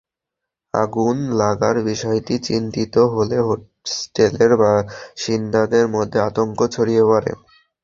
আগুন 0.73 1.17
লাগার 1.39 1.75
বিষয়টি 1.89 2.35
নিশ্চিত 2.55 2.95
হলে 3.13 3.37
হোস্টেলের 3.47 4.51
বাসিন্দাদের 4.61 5.85
মধ্যে 5.95 6.17
আতঙ্ক 6.27 6.59
ছড়িয়ে 6.73 7.03
পড়ে। 7.05 7.31